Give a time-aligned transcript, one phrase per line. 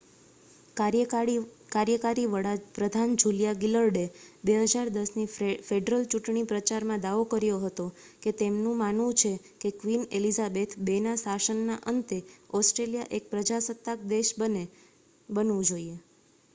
[0.77, 4.05] કાર્યકારી વડા પ્રધાન જુલિયા ગિલર્ડએ
[4.45, 5.27] 2010 ની
[5.67, 7.85] ફેડરલ ચૂંટણી પ્રચારમાં દાવો કર્યો હતો
[8.23, 9.33] કે તેમનું માનવું છે
[9.61, 12.21] કે ક્વીન એલિઝાબેથ ii ના શાસનના અંતે
[12.55, 15.95] ઓસ્ટ્રેલિયા એક પ્રજાસત્તાક દેશ બનવું જોઇએ